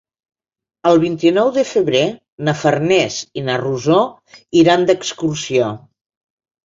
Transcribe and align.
El 0.91 1.01
vint-i-nou 1.03 1.51
de 1.57 1.65
febrer 1.71 2.01
na 2.47 2.55
Farners 2.61 3.17
i 3.43 3.47
na 3.51 3.59
Rosó 3.65 4.01
iran 4.63 4.89
d'excursió. 4.89 5.71